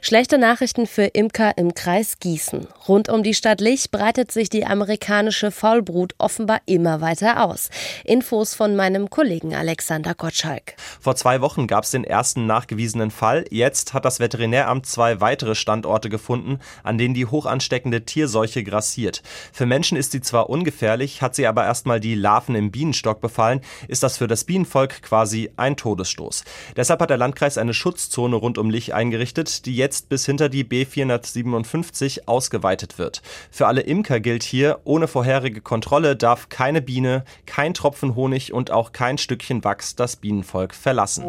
Schlechte 0.00 0.38
Nachrichten 0.38 0.86
für 0.86 1.04
Imker 1.04 1.56
im 1.56 1.74
Kreis 1.74 2.18
Gießen. 2.20 2.66
Rund 2.88 3.08
um 3.08 3.22
die 3.22 3.34
Stadt 3.34 3.60
Lich 3.60 3.90
breitet 3.90 4.32
sich 4.32 4.48
die 4.48 4.66
amerikanische 4.66 5.50
Faulbrut 5.50 6.14
offenbar 6.18 6.60
immer 6.66 7.00
weiter 7.00 7.44
aus. 7.44 7.70
Infos 8.04 8.54
von 8.54 8.76
meinem 8.76 9.10
Kollegen 9.10 9.54
Alexander 9.54 10.14
Gottschalk. 10.14 10.74
Vor 11.00 11.16
zwei 11.16 11.40
Wochen 11.40 11.66
gab 11.66 11.84
es 11.84 11.90
den 11.90 12.04
ersten 12.04 12.46
nachgewiesenen 12.46 13.10
Fall. 13.10 13.44
Jetzt 13.50 13.94
hat 13.94 14.04
das 14.04 14.20
Veterinäramt 14.20 14.86
zwei 14.86 15.20
weitere 15.20 15.54
Standorte 15.54 16.08
gefunden, 16.08 16.58
an 16.82 16.98
denen 16.98 17.14
die 17.14 17.26
hochansteckende 17.26 18.04
Tierseuche 18.04 18.64
grassiert. 18.64 19.22
Für 19.52 19.66
Menschen 19.66 19.96
ist 19.96 20.12
sie 20.12 20.20
zwar 20.20 20.50
ungefährlich, 20.50 21.22
hat 21.22 21.34
sie 21.34 21.46
aber 21.46 21.64
erstmal 21.64 22.00
die 22.00 22.14
Larven 22.14 22.54
im 22.54 22.70
Bienenstock 22.70 23.20
befallen, 23.20 23.60
ist 23.88 24.02
das 24.02 24.18
für 24.18 24.26
das 24.26 24.44
Bienenvolk 24.44 25.02
quasi 25.02 25.50
ein 25.56 25.76
Todesstoß. 25.76 26.44
Deshalb 26.76 27.00
hat 27.00 27.10
der 27.10 27.16
Landkreis 27.16 27.58
eine 27.58 27.74
Schutzzone 27.74 28.36
rund 28.36 28.58
um 28.58 28.70
Lich 28.70 28.94
eingerichtet, 28.94 29.66
die 29.70 29.76
jetzt 29.76 30.08
bis 30.08 30.26
hinter 30.26 30.48
die 30.48 30.64
B457 30.64 32.26
ausgeweitet 32.26 32.98
wird. 32.98 33.22
Für 33.52 33.68
alle 33.68 33.82
Imker 33.82 34.18
gilt 34.18 34.42
hier, 34.42 34.80
ohne 34.82 35.06
vorherige 35.06 35.60
Kontrolle 35.60 36.16
darf 36.16 36.48
keine 36.48 36.82
Biene, 36.82 37.24
kein 37.46 37.72
Tropfen 37.72 38.16
Honig 38.16 38.52
und 38.52 38.72
auch 38.72 38.90
kein 38.90 39.16
Stückchen 39.16 39.62
Wachs 39.62 39.94
das 39.94 40.16
Bienenvolk 40.16 40.74
verlassen. 40.74 41.24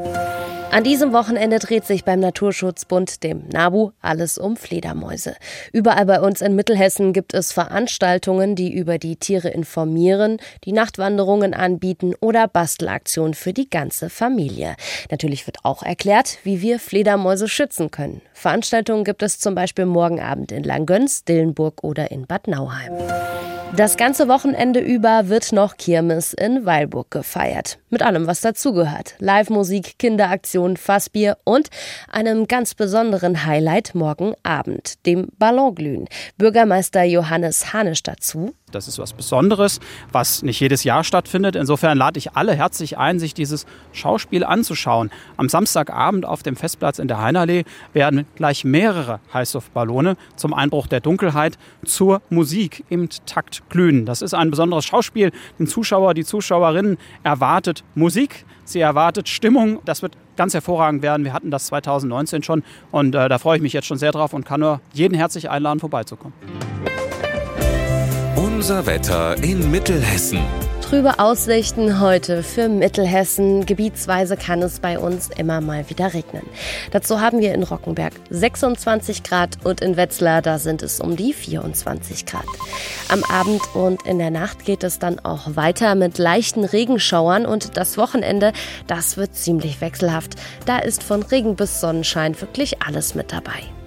An 0.72 0.86
diesem 0.86 1.12
Wochenende 1.12 1.60
dreht 1.60 1.86
sich 1.86 2.06
beim 2.06 2.22
Naturschutzbund, 2.22 3.24
dem 3.24 3.44
NABU, 3.50 3.92
alles 4.02 4.38
um 4.38 4.56
Fledermäuse. 4.56 5.36
Überall 5.74 6.06
bei 6.06 6.22
uns 6.22 6.40
in 6.40 6.56
Mittelhessen 6.56 7.12
gibt 7.12 7.34
es 7.34 7.52
Veranstaltungen, 7.52 8.56
die 8.56 8.74
über 8.74 8.98
die 8.98 9.18
Tiere 9.18 9.50
informieren, 9.50 10.38
die 10.64 10.72
Nachtwanderungen 10.72 11.54
anbieten 11.54 12.14
oder 12.22 12.48
Bastelaktionen 12.48 13.34
für 13.34 13.52
die 13.52 13.70
ganze 13.70 14.10
Familie. 14.10 14.78
Natürlich 15.10 15.46
wird 15.46 15.58
auch 15.64 15.84
erklärt, 15.84 16.38
wie 16.44 16.62
wir 16.62 16.80
Fledermäuse 16.80 17.50
schützen 17.50 17.92
können. 17.92 18.22
Veranstaltungen 18.32 19.04
gibt 19.04 19.24
es 19.24 19.40
zum 19.40 19.56
Beispiel 19.56 19.86
morgen 19.86 20.22
Abend 20.22 20.54
in 20.54 20.64
Langgöns, 20.64 21.26
Dillenburg 21.26 21.84
oder 21.84 22.12
in 22.12 22.28
Bad 22.28 22.48
Nauheim. 22.48 22.94
Das 23.76 23.98
ganze 23.98 24.30
Wochenende 24.30 24.80
über 24.80 25.28
wird 25.28 25.52
noch 25.52 25.76
Kirmes 25.76 26.32
in 26.34 26.66
Weilburg 26.66 27.12
gefeiert. 27.12 27.81
Mit 27.94 28.04
allem, 28.04 28.26
was 28.26 28.40
dazugehört. 28.40 29.16
Live-Musik, 29.20 30.00
Kinderaktion, 30.00 30.78
Fassbier 30.78 31.38
und 31.44 31.68
einem 32.10 32.48
ganz 32.48 32.74
besonderen 32.74 33.46
Highlight 33.46 33.96
morgen 33.96 34.34
Abend, 34.44 35.06
dem 35.06 35.28
Ballonglühen. 35.38 36.08
Bürgermeister 36.38 37.04
Johannes 37.04 37.74
Hanisch 37.74 38.02
dazu. 38.02 38.56
Das 38.72 38.88
ist 38.88 39.00
was 39.00 39.12
Besonderes, 39.12 39.82
was 40.14 40.44
nicht 40.44 40.60
jedes 40.60 40.84
Jahr 40.86 41.04
stattfindet. 41.04 41.58
Insofern 41.58 41.98
lade 41.98 42.18
ich 42.18 42.34
alle 42.34 42.54
herzlich 42.56 42.98
ein, 42.98 43.20
sich 43.20 43.34
dieses 43.34 43.66
Schauspiel 43.92 44.46
anzuschauen. 44.46 45.12
Am 45.38 45.50
Samstagabend 45.50 46.26
auf 46.26 46.44
dem 46.44 46.56
Festplatz 46.56 46.98
in 46.98 47.10
der 47.10 47.22
Heinerlee 47.22 47.66
werden 47.94 48.26
gleich 48.36 48.64
mehrere 48.64 49.20
Heißluftballone 49.34 50.16
zum 50.38 50.54
Einbruch 50.54 50.88
der 50.88 51.02
Dunkelheit 51.02 51.58
zur 51.84 52.22
Musik 52.30 52.86
im 52.90 53.10
Takt 53.26 53.70
glühen. 53.70 54.06
Das 54.06 54.22
ist 54.22 54.34
ein 54.34 54.50
besonderes 54.50 54.86
Schauspiel. 54.86 55.32
Den 55.60 55.68
Zuschauer, 55.68 56.14
die 56.14 56.24
Zuschauerinnen 56.24 56.98
Musik, 57.96 58.46
sie 58.66 58.80
erwartet 58.80 59.30
Stimmung. 59.30 59.80
Das 59.86 60.02
wird 60.02 60.18
ganz 60.38 60.54
hervorragend 60.54 61.02
werden. 61.02 61.24
Wir 61.24 61.34
hatten 61.34 61.52
das 61.52 61.68
2019 61.68 62.44
schon 62.44 62.64
und 62.92 63.16
äh, 63.16 63.30
da 63.30 63.38
freue 63.38 63.58
ich 63.58 63.62
mich 63.62 63.74
jetzt 63.74 63.88
schon 63.88 63.98
sehr 63.98 64.12
drauf 64.12 64.34
und 64.34 64.46
kann 64.46 64.60
nur 64.60 64.82
jeden 64.94 65.16
herzlich 65.16 65.50
einladen, 65.50 65.80
vorbeizukommen. 65.80 66.34
Unser 68.36 68.86
Wetter 68.86 69.42
in 69.44 69.70
Mittelhessen. 69.72 70.40
Trübe 70.92 71.20
Aussichten 71.20 72.02
heute 72.02 72.44
für 72.44 72.68
Mittelhessen. 72.68 73.66
Gebietsweise 73.66 74.36
kann 74.36 74.62
es 74.62 74.82
bei 74.82 75.00
uns 75.00 75.30
immer 75.38 75.62
mal 75.62 75.90
wieder 75.90 76.14
regnen. 76.14 76.44
Dazu 76.92 77.22
haben 77.22 77.40
wir 77.40 77.54
in 77.54 77.64
Rockenberg 77.64 78.12
26 78.30 79.24
Grad 79.24 79.52
und 79.64 79.80
in 79.80 79.96
Wetzlar, 79.96 80.42
da 80.42 80.60
sind 80.60 80.84
es 80.84 81.00
um 81.00 81.16
die 81.16 81.32
24 81.32 82.26
Grad. 82.26 82.44
Am 83.08 83.24
Abend 83.24 83.62
und 83.74 84.06
in 84.06 84.20
der 84.20 84.32
Nacht 84.32 84.66
geht 84.66 84.84
es 84.84 85.00
dann 85.00 85.20
auch 85.20 85.56
weiter 85.56 85.96
mit 85.96 86.18
leichten 86.18 86.66
Regenschauern 86.66 87.46
und 87.46 87.78
das 87.78 87.98
Wochenende, 87.98 88.52
das 88.88 89.16
wird 89.16 89.34
ziemlich 89.34 89.80
wechselhaft. 89.80 90.34
Da 90.66 90.80
ist 90.80 91.04
von 91.04 91.24
Regen 91.24 91.56
bis 91.56 91.80
Sonnenschein 91.80 92.42
wirklich 92.42 92.84
alles 92.84 93.16
mit 93.16 93.32
dabei. 93.32 93.62